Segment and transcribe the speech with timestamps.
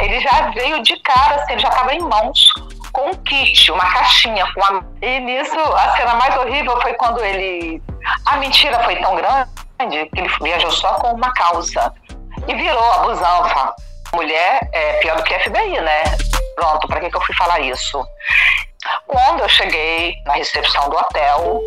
[0.00, 2.48] ele já veio de cara, assim, ele já estava em mãos
[2.92, 4.82] com um kit, uma caixinha com a...
[5.02, 7.82] E nisso, a cena mais horrível foi quando ele.
[8.26, 11.92] A mentira foi tão grande que ele viajou só com uma calça
[12.48, 13.74] e virou a.
[14.12, 16.02] Mulher é pior do que FBI, né?
[16.56, 18.04] Pronto, para que, que eu fui falar isso?
[19.06, 21.60] Quando eu cheguei na recepção do hotel,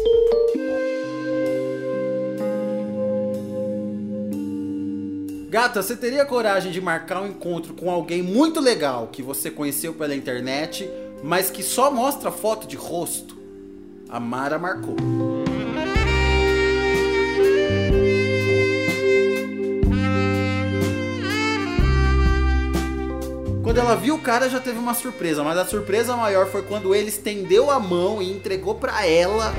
[5.53, 9.93] Gata, você teria coragem de marcar um encontro com alguém muito legal que você conheceu
[9.93, 10.89] pela internet,
[11.21, 13.37] mas que só mostra foto de rosto?
[14.09, 14.95] A Mara marcou.
[23.61, 26.95] Quando ela viu o cara, já teve uma surpresa, mas a surpresa maior foi quando
[26.95, 29.53] ele estendeu a mão e entregou para ela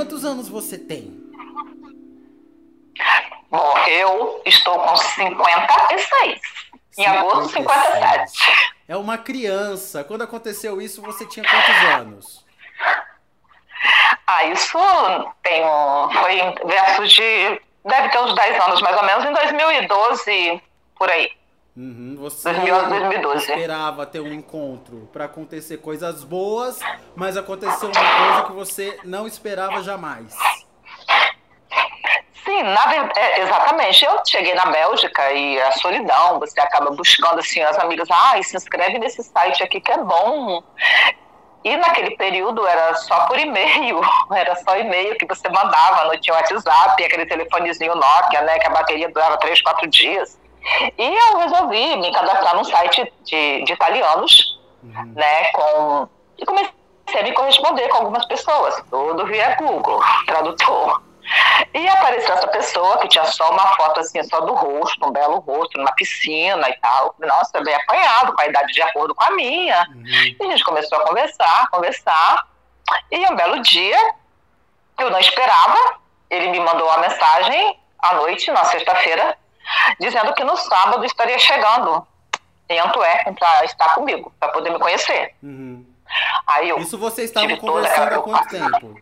[0.00, 1.12] quantos anos você tem?
[3.50, 6.40] Bom, eu estou com 56.
[6.96, 8.32] Em agosto, 57.
[8.88, 10.02] É uma criança.
[10.02, 12.46] Quando aconteceu isso, você tinha quantos anos?
[14.26, 14.78] Ah, isso
[15.42, 17.60] tem um, foi versos de.
[17.84, 20.62] Deve ter uns 10 anos mais ou menos, em 2012,
[20.96, 21.30] por aí.
[21.76, 23.52] Uhum, você 2012.
[23.52, 26.80] esperava ter um encontro para acontecer coisas boas,
[27.14, 30.36] mas aconteceu uma coisa que você não esperava jamais.
[32.44, 34.04] Sim, na verdade, é, exatamente.
[34.04, 38.56] Eu cheguei na Bélgica e a solidão, você acaba buscando assim, as amigas, ah, se
[38.56, 40.62] inscreve nesse site aqui que é bom.
[41.62, 44.00] E naquele período era só por e-mail,
[44.34, 48.70] era só e-mail que você mandava, não tinha WhatsApp, aquele telefonezinho Nokia, né, que a
[48.70, 50.39] bateria durava três, quatro dias.
[50.98, 55.12] E eu resolvi me cadastrar num site de, de italianos, uhum.
[55.16, 56.08] né, com,
[56.38, 56.72] e comecei
[57.18, 61.02] a me corresponder com algumas pessoas, tudo via Google, tradutor.
[61.72, 65.38] E apareceu essa pessoa que tinha só uma foto assim, só do rosto, um belo
[65.38, 67.14] rosto, numa piscina e tal.
[67.20, 69.86] Nossa, bem apanhado, com a idade de acordo com a minha.
[69.94, 70.04] Uhum.
[70.04, 72.46] E a gente começou a conversar, conversar.
[73.10, 74.14] E um belo dia,
[74.98, 75.78] eu não esperava,
[76.28, 79.36] ele me mandou uma mensagem à noite, na sexta-feira,
[79.98, 82.06] dizendo que no sábado estaria chegando
[82.68, 85.34] em Antuérpia para estar comigo, para poder me conhecer.
[85.42, 85.84] Uhum.
[86.46, 89.00] Aí Isso você estava conversando há quanto tempo?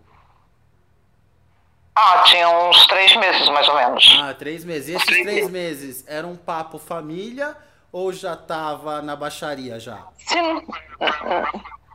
[1.95, 4.19] Ah, tinha uns três meses, mais ou menos.
[4.23, 4.89] Ah, três meses.
[4.89, 7.57] E esses três, três meses era um papo família
[7.91, 9.99] ou já estava na baixaria já?
[10.19, 10.65] Sim.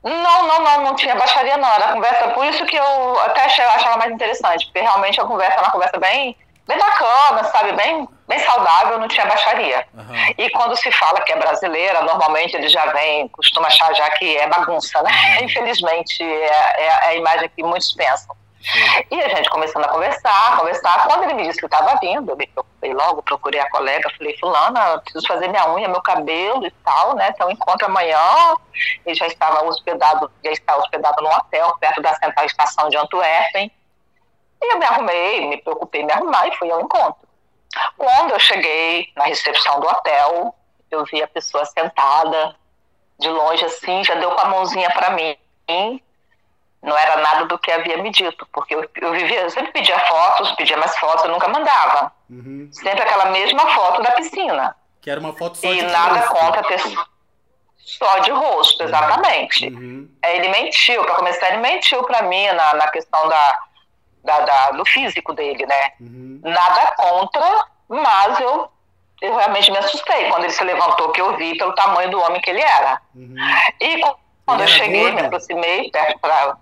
[0.04, 1.70] Não, não, não, não tinha baixaria não.
[1.70, 5.64] Era conversa, por isso que eu até achava mais interessante, porque realmente a conversa era
[5.64, 6.36] uma conversa bem
[6.68, 7.74] bem bacana, sabe?
[7.74, 9.86] Bem, bem saudável, não tinha baixaria.
[9.94, 10.34] Uhum.
[10.38, 14.38] E quando se fala que é brasileira, normalmente ele já vem, costuma achar já que
[14.38, 15.12] é bagunça, né?
[15.12, 15.46] Uhum.
[15.46, 18.36] Infelizmente, é, é, é, a imagem que muitos pensam.
[18.62, 18.80] Sim.
[19.12, 21.06] E a gente começando a conversar, conversar.
[21.06, 24.38] Quando ele me disse que estava vindo, eu me preocupei logo, procurei a colega, falei,
[24.40, 27.30] fulana, preciso fazer minha unha, meu cabelo e tal, né?
[27.34, 28.18] Então encontro amanhã.
[29.06, 33.70] Ele já estava hospedado, já está hospedado num hotel perto da central estação de Antuérpia
[34.64, 37.23] e eu me arrumei, me preocupei em me arrumar e fui ao encontro.
[37.98, 40.56] Quando eu cheguei na recepção do hotel,
[40.92, 42.56] eu vi a pessoa sentada,
[43.20, 45.38] de longe assim, já deu com a mãozinha para mim.
[46.82, 49.98] Não era nada do que havia me dito, porque eu, eu vivia, eu sempre pedia
[50.00, 52.12] fotos, pedia mais fotos, eu nunca mandava.
[52.30, 52.68] Uhum.
[52.72, 54.76] Sempre aquela mesma foto da piscina.
[55.02, 56.36] Que era uma foto só e de nada rosto.
[56.36, 56.82] contra ter
[57.78, 59.68] só de rosto, exatamente.
[59.68, 60.10] Uhum.
[60.24, 63.60] Ele mentiu, para começar, ele mentiu para mim na, na questão da,
[64.24, 65.92] da, da, do físico dele, né?
[66.00, 66.40] Uhum.
[66.44, 68.70] Nada contra, mas eu,
[69.22, 72.42] eu realmente me assustei quando ele se levantou, que eu vi pelo tamanho do homem
[72.42, 73.02] que ele era.
[73.14, 73.36] Uhum.
[73.80, 74.02] E
[74.46, 75.16] quando ele eu cheguei, gordo?
[75.16, 76.58] me aproximei perto para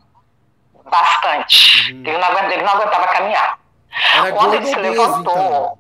[0.90, 1.94] bastante.
[1.94, 2.04] Uhum.
[2.06, 3.60] Ele, não aguentava, ele não aguentava caminhar.
[4.16, 5.20] Era quando ele se levantou.
[5.20, 5.80] Então.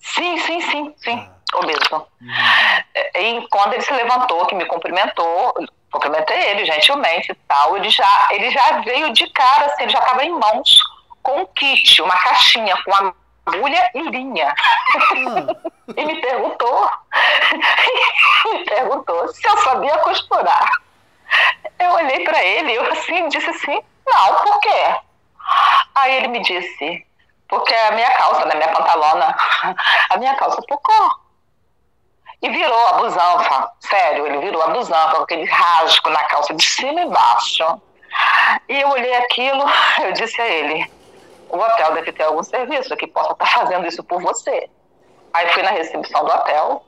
[0.00, 1.28] Sim, sim, sim, sim.
[1.28, 1.32] Ah.
[1.54, 2.06] Obeso.
[2.20, 2.28] Uhum.
[3.14, 5.54] E quando ele se levantou, que me cumprimentou,
[5.92, 7.76] cumprimentei ele gentilmente e tal.
[7.76, 10.80] Ele já, ele já veio de cara, assim, ele já estava em mãos
[11.22, 13.14] com um kit, uma caixinha com
[13.46, 14.52] agulha e linha.
[15.14, 15.46] Hum.
[15.96, 16.90] e me perguntou,
[18.52, 20.68] me perguntou se eu sabia costurar.
[21.78, 24.96] Eu olhei para ele e eu assim disse assim, não, por quê?
[25.94, 27.06] Aí ele me disse,
[27.48, 29.36] porque a minha calça, né, minha pantalona,
[30.10, 31.21] a minha calça pocou.
[32.42, 36.64] E virou a busanfa, sério, ele virou a busanfa com aquele rasgo na calça de
[36.64, 37.80] cima e embaixo.
[38.68, 39.64] E eu olhei aquilo,
[40.02, 40.90] eu disse a ele,
[41.48, 44.68] o hotel deve ter algum serviço que possa estar fazendo isso por você.
[45.32, 46.84] Aí fui na recepção do hotel,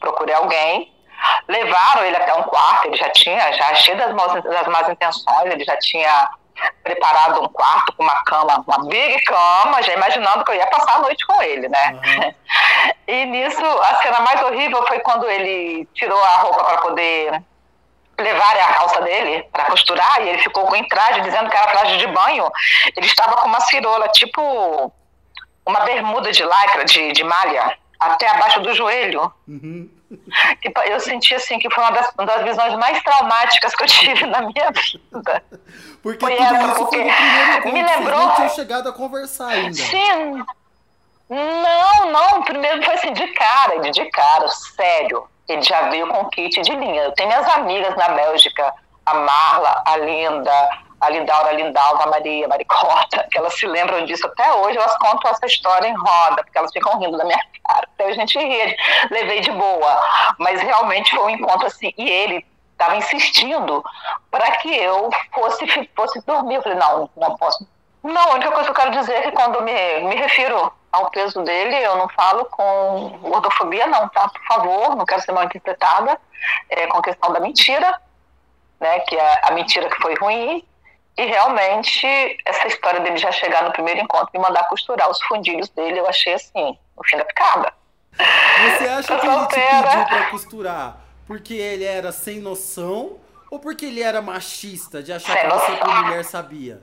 [0.00, 0.92] procurei alguém,
[1.46, 5.52] levaram ele até um quarto, ele já tinha, já cheio das más, das más intenções,
[5.52, 6.30] ele já tinha
[6.82, 10.96] preparado um quarto com uma cama, uma big cama, já imaginando que eu ia passar
[10.96, 11.92] a noite com ele, né?
[11.92, 12.34] Uhum.
[13.08, 17.40] E nisso, a cena mais horrível foi quando ele tirou a roupa para poder
[18.18, 21.98] levar a calça dele para costurar e ele ficou com traje, dizendo que era traje
[21.98, 22.50] de banho.
[22.96, 24.92] Ele estava com uma cirola, tipo
[25.64, 29.32] uma bermuda de lycra, de, de malha, até abaixo do joelho.
[29.48, 29.90] Uhum.
[30.86, 34.26] Eu senti assim que foi uma das, uma das, visões mais traumáticas que eu tive
[34.26, 35.42] na minha vida.
[36.02, 38.20] Porque foi tudo essa, isso porque me lembrou.
[38.20, 39.74] Vocês tinham chegado a conversar ainda.
[39.74, 40.44] Sim.
[41.28, 42.42] Não, não.
[42.42, 45.28] Primeiro foi assim de cara, de cara, sério.
[45.48, 47.02] Ele já veio com kit de linha.
[47.02, 48.72] Eu tenho minhas amigas na Bélgica,
[49.04, 50.68] a Marla, a Linda,
[51.06, 54.96] a Lindaura, Lindalva, a Maria, a Maricota, que elas se lembram disso até hoje, elas
[54.98, 57.88] contam essa história em roda, porque elas ficam rindo da minha cara.
[57.94, 58.76] Até a gente ria,
[59.10, 60.02] levei de boa.
[60.38, 63.82] Mas realmente foi um encontro assim, e ele estava insistindo
[64.30, 66.56] para que eu fosse, fosse dormir.
[66.56, 67.66] Eu falei, não, não posso.
[68.02, 71.10] Não, a única coisa que eu quero dizer é que quando me, me refiro ao
[71.10, 74.28] peso dele, eu não falo com gordofobia, não, tá?
[74.28, 76.18] Por favor, não quero ser mal interpretada
[76.70, 78.00] é, com a questão da mentira,
[78.80, 79.00] né?
[79.00, 80.64] Que é a mentira que foi ruim,
[81.16, 82.06] e realmente,
[82.44, 86.06] essa história dele já chegar no primeiro encontro e mandar costurar os fundilhos dele, eu
[86.06, 87.72] achei assim, o fim da picada.
[88.18, 90.96] Você acha que ele te pediu pra costurar
[91.26, 93.18] porque ele era sem noção
[93.50, 96.80] ou porque ele era machista, de achar sem que você como mulher sabia?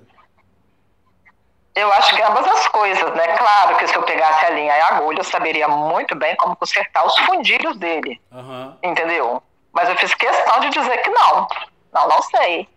[1.75, 3.35] Eu acho que ambas as coisas, né?
[3.35, 6.55] Claro que se eu pegasse a linha e a agulha, eu saberia muito bem como
[6.55, 8.21] consertar os fundilhos dele.
[8.31, 8.77] Uhum.
[8.83, 9.41] Entendeu?
[9.71, 11.47] Mas eu fiz questão de dizer que não.
[11.91, 12.69] Não, não sei.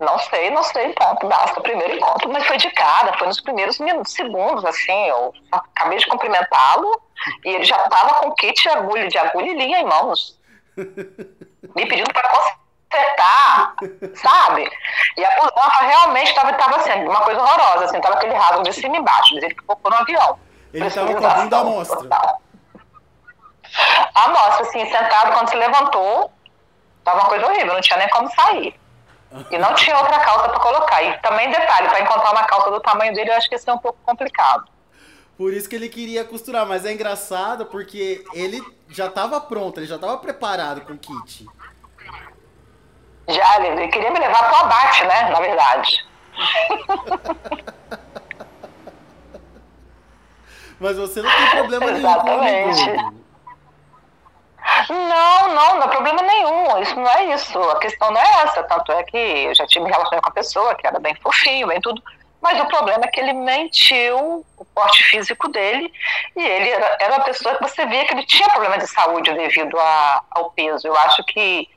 [0.00, 1.60] Não sei, não sei, ponto, basta.
[1.60, 5.08] Primeiro encontro, mas foi de cara, foi nos primeiros minutos, segundos, assim.
[5.08, 6.98] Eu acabei de cumprimentá-lo
[7.44, 10.40] e ele já estava com kit de agulha, de agulha e linha em mãos.
[11.76, 13.74] Me pedindo para consertar,
[14.14, 14.70] sabe?
[15.18, 18.72] E a mudança realmente estava tava assim, uma coisa horrorosa, assim, tava aquele rasgo de
[18.72, 20.38] cima e embaixo, dizer que focou no avião.
[20.72, 22.08] Ele estava com a bunda à mostra.
[24.14, 26.32] A mostra, assim, sentado, quando se levantou,
[27.04, 28.79] tava uma coisa horrível, não tinha nem como sair.
[29.50, 31.02] E não tinha outra calça para colocar.
[31.02, 33.70] E também, detalhe, para encontrar uma calça do tamanho dele, eu acho que ia ser
[33.70, 34.64] um pouco complicado.
[35.36, 39.86] Por isso que ele queria costurar, mas é engraçado porque ele já estava pronto, ele
[39.86, 41.46] já estava preparado com o kit.
[43.28, 45.30] Já, ele queria me levar para o abate, né?
[45.30, 46.06] Na verdade.
[50.80, 53.19] mas você não tem problema nenhum com o
[54.88, 56.78] não, não, não é problema nenhum.
[56.82, 57.58] Isso não é isso.
[57.58, 58.62] A questão não é essa.
[58.64, 61.80] Tanto é que eu já tive relacionado com a pessoa que era bem fofinho, bem
[61.80, 62.02] tudo.
[62.40, 65.92] Mas o problema é que ele mentiu o porte físico dele
[66.34, 69.32] e ele era, era uma pessoa que você via que ele tinha problema de saúde
[69.34, 70.86] devido a, ao peso.
[70.86, 71.68] Eu acho que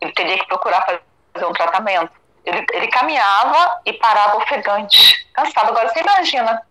[0.00, 0.84] ele teria que procurar
[1.32, 2.10] fazer um tratamento.
[2.44, 5.68] Ele, ele caminhava e parava ofegante, cansado.
[5.68, 6.62] Agora você imagina.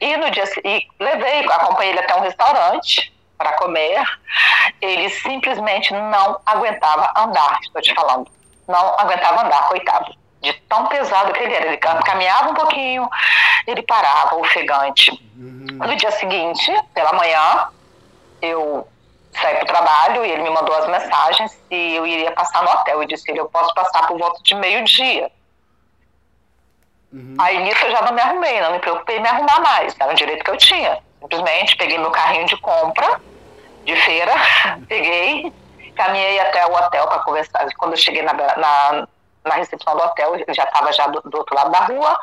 [0.00, 3.11] E no dia e levei, acompanhei ele até um restaurante
[3.42, 4.04] para comer,
[4.80, 8.30] ele simplesmente não aguentava andar, estou te falando.
[8.68, 10.14] Não aguentava andar, coitado.
[10.40, 11.66] De tão pesado que ele era.
[11.66, 13.08] Ele caminhava um pouquinho,
[13.66, 15.10] ele parava, ofegante.
[15.36, 15.66] Uhum.
[15.86, 17.68] No dia seguinte, pela manhã,
[18.40, 18.86] eu
[19.40, 22.70] saí para o trabalho e ele me mandou as mensagens se eu iria passar no
[22.70, 23.02] hotel.
[23.02, 25.30] Eu disse ele, eu posso passar por volta de meio-dia.
[27.12, 27.36] Uhum.
[27.38, 29.94] Aí nisso eu já não me arrumei, não me preocupei em me arrumar mais.
[29.98, 30.98] Era um direito que eu tinha.
[31.20, 33.20] Simplesmente peguei meu carrinho de compra
[33.84, 34.32] de feira,
[34.88, 35.52] peguei,
[35.94, 37.66] caminhei até o hotel para conversar.
[37.76, 39.08] Quando eu cheguei na, na,
[39.44, 42.16] na recepção do hotel, ele já estava já do, do, outro lado da rua.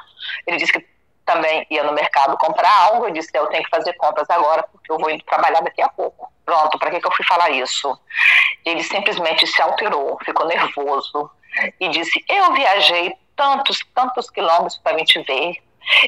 [0.47, 0.85] Ele disse que
[1.25, 3.05] também ia no mercado comprar algo.
[3.05, 5.89] Eu disse: Eu tenho que fazer compras agora, porque eu vou indo trabalhar daqui a
[5.89, 6.31] pouco.
[6.45, 7.99] Pronto, para que, que eu fui falar isso?
[8.65, 11.29] Ele simplesmente se alterou, ficou nervoso
[11.79, 15.63] e disse: Eu viajei tantos, tantos quilômetros para vir te ver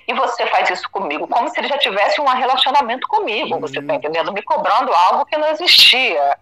[0.07, 3.61] e você faz isso comigo, como se ele já tivesse um relacionamento comigo, uhum.
[3.61, 4.33] você tá entendendo?
[4.33, 6.37] Me cobrando algo que não existia.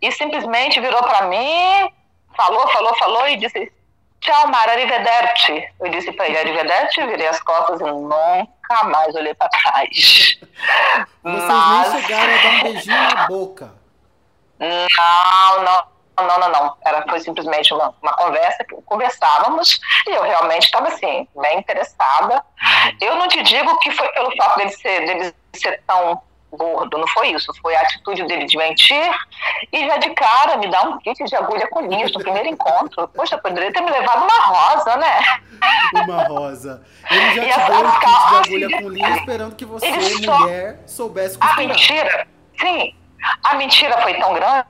[0.00, 1.92] E simplesmente virou para mim,
[2.36, 3.72] falou, falou, falou e disse:
[4.20, 5.68] Tchau, Mara, arrivederci.
[5.80, 10.38] Eu disse para ele: Arrivederci, virei as costas e nunca mais olhei para trás.
[11.22, 11.92] Vocês Mas...
[11.92, 13.72] nem chegaram a dar um beijinho na boca.
[14.58, 16.76] Não, não não, não, não.
[16.84, 22.44] Era, foi simplesmente uma, uma conversa que conversávamos e eu realmente estava assim, bem interessada.
[23.00, 26.22] Eu não te digo que foi pelo fato dele ser, dele ser tão
[26.52, 27.52] gordo, não foi isso.
[27.60, 29.10] Foi a atitude dele de mentir
[29.72, 33.08] e já de cara me dar um kit de agulha com linhas no primeiro encontro.
[33.08, 35.20] Poxa, poderia ter me levado uma rosa, né?
[35.94, 36.84] Uma rosa.
[37.10, 40.80] Ele já e te deu um kit de agulha com linhas esperando que você, mulher,
[40.86, 41.64] soubesse costurar.
[41.64, 42.94] A mentira, sim.
[43.44, 44.64] A mentira foi tão grande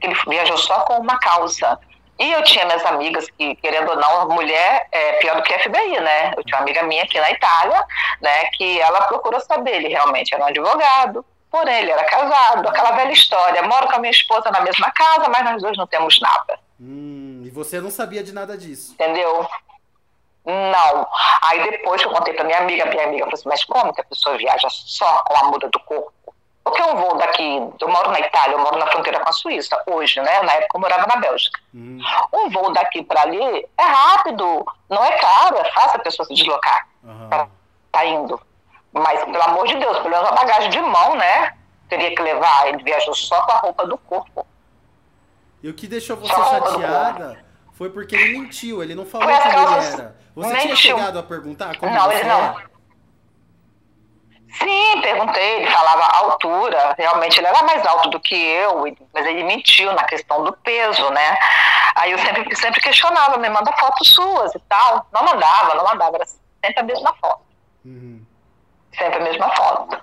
[0.00, 1.78] que ele viajou só com uma calça.
[2.18, 6.00] E eu tinha minhas amigas que, querendo ou não, mulher é pior do que FBI,
[6.00, 6.32] né?
[6.36, 7.84] Eu tinha uma amiga minha aqui na Itália,
[8.20, 12.90] né, que ela procurou saber, ele realmente era um advogado, porém ele era casado, aquela
[12.92, 16.20] velha história, moro com a minha esposa na mesma casa, mas nós dois não temos
[16.20, 16.58] nada.
[16.80, 18.94] Hum, e você não sabia de nada disso?
[18.94, 19.48] Entendeu?
[20.44, 21.06] Não.
[21.42, 24.04] Aí depois eu contei pra minha amiga, minha amiga falou assim, mas como que a
[24.04, 26.12] pessoa viaja só com a muda do corpo?
[26.68, 29.82] Porque eu vou daqui, eu moro na Itália, eu moro na fronteira com a Suíça,
[29.86, 30.42] hoje, né?
[30.42, 31.58] Na época eu morava na Bélgica.
[31.72, 31.98] Uhum.
[32.30, 36.34] Um voo daqui para ali é rápido, não é caro, é fácil a pessoa se
[36.34, 36.86] deslocar.
[37.02, 37.28] Uhum.
[37.30, 37.48] Tá,
[37.90, 38.38] tá indo.
[38.92, 41.54] Mas, pelo amor de Deus, pelo menos uma bagagem de mão, né?
[41.88, 44.46] Teria que levar, ele viajou só com a roupa do corpo.
[45.62, 49.56] E o que deixou você chateada foi porque ele mentiu, ele não falou como ele
[49.56, 50.16] era.
[50.34, 50.62] Você mentiu.
[50.62, 52.67] tinha chegado a perguntar como não, ele não.
[54.50, 59.42] Sim, perguntei, ele falava altura, realmente ele era mais alto do que eu, mas ele
[59.44, 61.38] mentiu na questão do peso, né?
[61.96, 65.06] Aí eu sempre, sempre questionava, me manda fotos suas e tal.
[65.12, 67.42] Não mandava, não mandava, era sempre a mesma foto.
[67.84, 68.24] Uhum.
[68.96, 70.00] Sempre a mesma foto.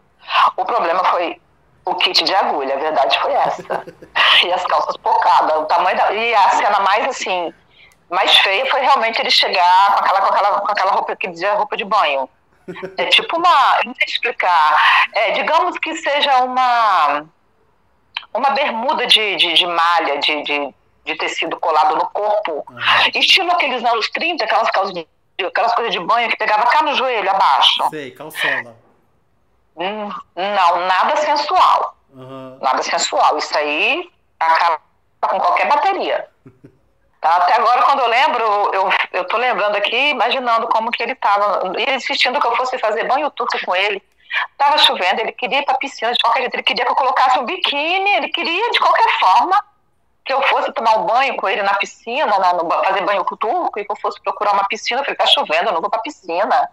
[0.57, 1.41] O problema foi
[1.85, 3.83] o kit de agulha, a verdade foi essa.
[4.45, 6.11] e as calças pocadas, o tamanho da.
[6.13, 7.53] E a cena mais assim,
[8.09, 11.55] mais feia foi realmente ele chegar com aquela, com aquela, com aquela roupa que dizia
[11.55, 12.29] roupa de banho
[12.97, 13.79] é tipo uma.
[13.85, 15.07] Não sei explicar.
[15.13, 17.25] É, digamos que seja uma.
[18.33, 20.73] Uma bermuda de, de, de malha, de, de,
[21.05, 22.65] de, tecido colado no corpo.
[22.69, 22.77] Uhum.
[23.13, 25.05] Estilo aqueles anos 30, aquelas, calças
[25.41, 27.89] aquelas coisas de banho que pegava cá no joelho abaixo.
[27.89, 28.75] Sei, calçola.
[29.77, 31.97] Hum, não, nada sensual.
[32.13, 32.57] Uhum.
[32.61, 33.37] Nada sensual.
[33.37, 34.81] Isso aí acaba
[35.21, 36.27] com qualquer bateria.
[37.25, 37.37] Tá?
[37.37, 41.73] Até agora, quando eu lembro, eu, eu tô lembrando aqui, imaginando como que ele estava,
[41.77, 44.01] ele insistindo que eu fosse fazer banho turco com ele.
[44.57, 47.39] Tava chovendo, ele queria ir pra piscina de qualquer jeito, ele queria que eu colocasse
[47.39, 49.55] um biquíni, ele queria de qualquer forma
[50.25, 53.79] que eu fosse tomar um banho com ele na piscina, na, no, fazer banho turco,
[53.79, 54.99] e que eu fosse procurar uma piscina.
[54.99, 56.69] Eu falei, tá chovendo, eu não vou pra piscina.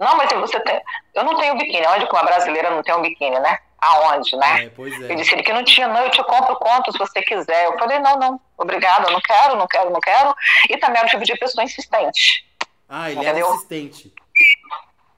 [0.00, 0.80] Não, mas você tem.
[1.14, 1.86] Eu não tenho biquíni.
[1.86, 3.58] Onde que uma brasileira não tem um biquíni, né?
[3.84, 4.64] Aonde, né?
[4.64, 5.04] É, pois é.
[5.04, 7.66] Ele disse que não tinha, não, eu te compro quanto se você quiser.
[7.66, 10.34] Eu falei, não, não, obrigado, eu não quero, não quero, não quero.
[10.70, 12.46] E também é um tipo de pessoa insistente.
[12.88, 13.46] Ah, ele entendeu?
[13.46, 14.12] era insistente.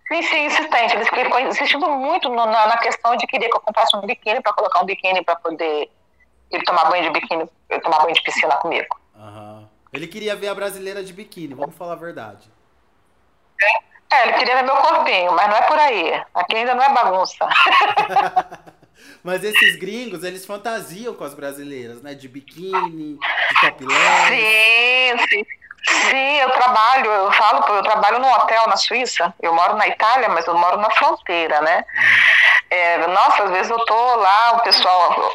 [0.08, 0.94] Sim, sim, insistente.
[0.94, 4.40] Ele ficou insistindo muito no, na, na, questão de querer que eu comprasse um biquíni
[4.40, 5.90] para colocar um biquíni para poder
[6.50, 7.48] ele tomar banho de biquíni,
[7.82, 8.96] tomar banho de piscina comigo.
[9.14, 9.66] Uhum.
[9.92, 12.48] Ele queria ver a brasileira de biquíni, vamos falar a verdade.
[13.60, 13.95] É.
[14.10, 16.22] É, ele queria ver meu corpinho, mas não é por aí.
[16.34, 17.48] Aqui ainda não é bagunça.
[19.22, 22.14] mas esses gringos, eles fantasiam com as brasileiras, né?
[22.14, 23.94] De biquíni, de topless.
[24.28, 25.46] Sim, sim.
[26.10, 29.32] Sim, eu trabalho, eu falo, eu trabalho num hotel na Suíça.
[29.40, 31.84] Eu moro na Itália, mas eu moro na fronteira, né?
[31.94, 32.56] Hum.
[32.70, 35.32] É, nossa, às vezes eu tô lá, o pessoal,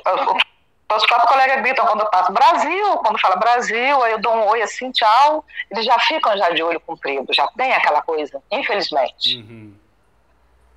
[0.96, 4.48] os próprios colegas gritam quando eu passo Brasil, quando fala Brasil, aí eu dou um
[4.48, 9.38] oi assim, tchau, eles já ficam já de olho comprido, já tem aquela coisa, infelizmente.
[9.38, 9.76] Uhum.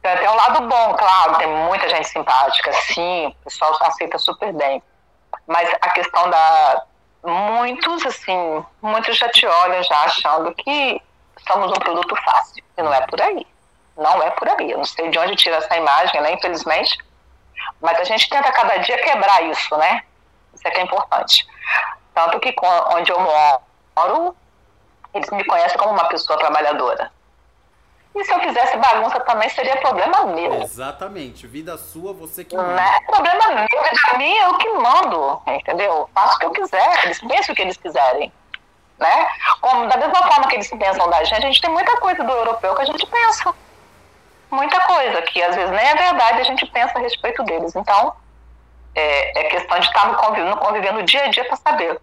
[0.02, 4.83] Tem um lado bom, claro, tem muita gente simpática, sim, o pessoal aceita super bem.
[5.47, 6.85] Mas a questão da.
[7.23, 11.00] Muitos, assim, muitos já te olham já achando que
[11.49, 12.62] somos um produto fácil.
[12.76, 13.47] E não é por aí.
[13.97, 14.71] Não é por aí.
[14.71, 16.33] Eu não sei de onde tira essa imagem, né?
[16.33, 16.99] Infelizmente
[17.80, 20.02] mas a gente tenta cada dia quebrar isso, né?
[20.54, 21.47] Isso é que é importante.
[22.14, 22.54] Tanto que
[22.94, 24.37] onde eu moro,
[25.12, 27.11] eles me conhecem como uma pessoa trabalhadora.
[28.14, 30.62] E se eu fizesse bagunça também seria problema meu.
[30.62, 31.49] Exatamente.
[31.49, 32.71] Vida sua, você que manda.
[32.71, 36.09] Não é problema meu, vida minha, eu que mando, entendeu?
[36.14, 38.33] Faço o que eu quiser, eles pensam o que eles quiserem.
[38.97, 39.28] Né?
[39.61, 42.33] Como, da mesma forma que eles pensam da gente, a gente tem muita coisa do
[42.33, 43.52] europeu que a gente pensa
[44.54, 47.75] muita coisa que às vezes nem é verdade, a gente pensa a respeito deles.
[47.75, 48.14] Então,
[48.94, 52.00] é, é questão de estar no convivendo, dia a dia para saber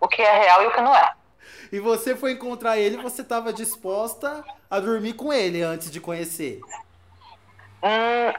[0.00, 1.12] o que é real e o que não é.
[1.72, 6.60] E você foi encontrar ele, você estava disposta a dormir com ele antes de conhecer?
[7.82, 8.32] Hum,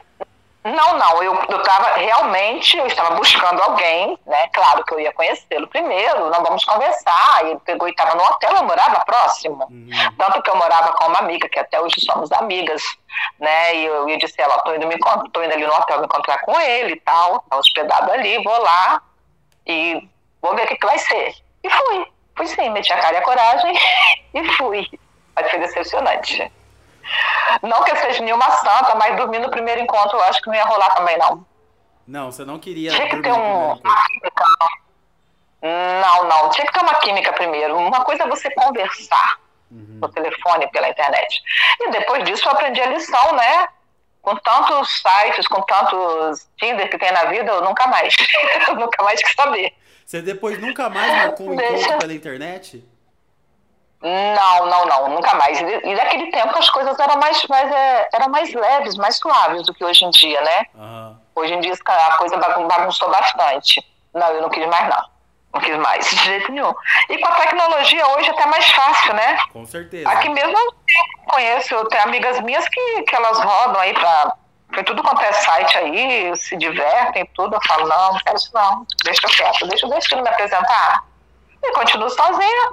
[0.62, 1.22] não, não.
[1.22, 4.48] Eu, eu tava realmente, eu estava buscando alguém, né?
[4.48, 7.46] Claro que eu ia conhecê-lo primeiro, não vamos conversar.
[7.46, 9.64] Ele pegou e estava no hotel, eu morava próximo.
[9.70, 9.88] Uhum.
[10.18, 12.82] Tanto que eu morava com uma amiga, que até hoje somos amigas,
[13.38, 13.74] né?
[13.74, 14.98] E eu, eu disse ela, tô indo, me,
[15.32, 18.62] tô indo ali no hotel me encontrar com ele e tal, tá hospedado ali, vou
[18.62, 19.02] lá
[19.66, 20.06] e
[20.42, 21.34] vou ver o que, que vai ser.
[21.64, 22.06] E fui.
[22.36, 23.74] Fui sim, meti a cara e a coragem
[24.34, 24.86] e fui.
[25.34, 26.52] Mas foi decepcionante.
[27.62, 30.54] Não que eu seja nenhuma santa, mas dormir no primeiro encontro eu acho que não
[30.54, 31.44] ia rolar também, não.
[32.06, 32.90] Não, você não queria.
[32.90, 34.44] Tinha que ter um, uma química.
[35.62, 36.50] Não, não.
[36.50, 37.76] Tinha que ter uma química primeiro.
[37.76, 39.38] Uma coisa é você conversar
[39.70, 39.98] uhum.
[40.00, 41.40] no telefone, pela internet.
[41.80, 43.68] E depois disso eu aprendi a lição, né?
[44.22, 48.14] Com tantos sites, com tantos Tinder que tem na vida, eu nunca mais.
[48.68, 49.72] eu nunca mais quis saber.
[50.04, 51.74] Você depois nunca mais marcou um Deixa.
[51.74, 52.84] encontro pela internet?
[54.02, 55.60] Não, não, não, nunca mais.
[55.60, 59.74] E naquele tempo as coisas eram mais, mais, é, eram mais leves, mais suaves do
[59.74, 60.66] que hoje em dia, né?
[60.78, 61.16] Aham.
[61.34, 63.86] Hoje em dia a coisa bagun- bagunçou bastante.
[64.14, 65.04] Não, eu não quis mais, não.
[65.52, 66.72] Não quis mais, de jeito nenhum.
[67.08, 69.38] E com a tecnologia hoje é até mais fácil, né?
[69.52, 70.08] Com certeza.
[70.08, 70.74] Aqui mesmo eu
[71.28, 74.32] conheço, eu tenho amigas minhas que, que elas rodam aí pra.
[74.72, 77.56] Foi tudo quanto é site aí, se divertem tudo.
[77.56, 81.02] Eu falo, não, não quero isso não, deixa quieto, deixa o destino me apresentar.
[81.62, 82.70] E continuo sozinha.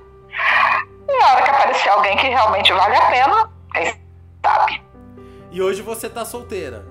[1.07, 3.95] E a hora que aparecer alguém que realmente vale a pena, aí
[4.45, 4.81] sabe.
[5.51, 6.85] E hoje você tá solteira.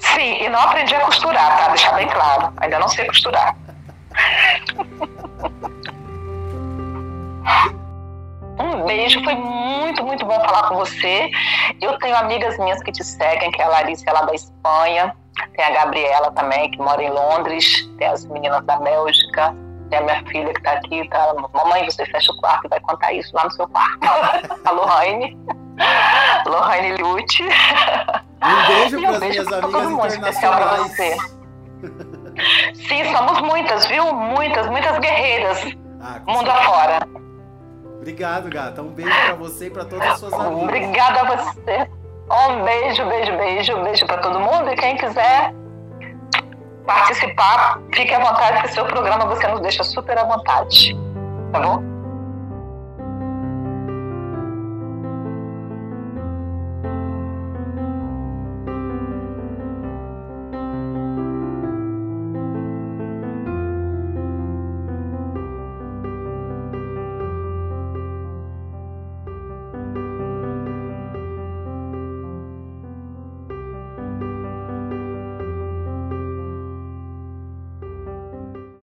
[0.00, 1.68] Sim, e não aprendi a costurar, tá?
[1.68, 2.52] Deixar bem claro.
[2.58, 3.56] Ainda não sei costurar.
[8.60, 11.30] Um beijo, foi muito, muito bom falar com você.
[11.80, 15.16] Eu tenho amigas minhas que te seguem, que é a Larissa, ela é da Espanha.
[15.54, 17.88] Tem a Gabriela também, que mora em Londres.
[17.98, 19.54] Tem as meninas da Bélgica.
[19.90, 21.08] Tem a minha filha que tá aqui.
[21.08, 21.34] Tá?
[21.52, 23.98] Mamãe, você fecha o quarto e vai contar isso lá no seu quarto.
[24.64, 25.36] a Lohane.
[26.46, 27.44] Lohane Lute.
[27.44, 30.80] Um beijo para um as beijo minhas amigas mundo, internacionais.
[30.96, 31.16] você.
[32.74, 34.12] Sim, somos muitas, viu?
[34.14, 35.58] Muitas, muitas guerreiras,
[36.00, 36.52] Ah, mundo certeza.
[36.52, 36.98] afora.
[37.96, 38.82] Obrigado, gata.
[38.82, 40.62] Um beijo pra você e pra todas as suas amigas.
[40.62, 41.90] Obrigada a você.
[42.30, 44.70] Um beijo, beijo, beijo, beijo pra todo mundo.
[44.70, 45.52] E quem quiser
[46.88, 50.96] participar, fique à vontade, que seu programa você nos deixa super à vontade.
[51.52, 51.97] Tá bom?